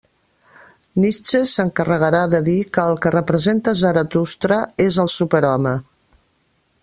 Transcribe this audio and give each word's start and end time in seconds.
Nietzsche 1.01 1.41
s'encarregarà 1.51 2.21
de 2.31 2.39
dir 2.47 2.55
que 2.77 2.87
el 2.93 2.97
que 3.05 3.13
representa 3.17 3.75
Zaratustra 3.83 4.59
és 4.89 4.99
el 5.05 5.13
superhome. 5.19 5.75